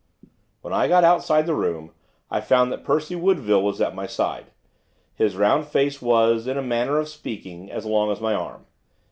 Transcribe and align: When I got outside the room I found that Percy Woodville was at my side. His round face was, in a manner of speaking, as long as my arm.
When 0.61 0.73
I 0.73 0.87
got 0.87 1.03
outside 1.03 1.45
the 1.45 1.53
room 1.53 1.91
I 2.31 2.41
found 2.41 2.71
that 2.71 2.83
Percy 2.83 3.15
Woodville 3.15 3.61
was 3.61 3.79
at 3.79 3.93
my 3.93 4.07
side. 4.07 4.47
His 5.13 5.35
round 5.35 5.67
face 5.67 6.01
was, 6.01 6.47
in 6.47 6.57
a 6.57 6.63
manner 6.63 6.97
of 6.97 7.07
speaking, 7.07 7.69
as 7.71 7.85
long 7.85 8.09
as 8.11 8.19
my 8.19 8.33
arm. 8.33 8.65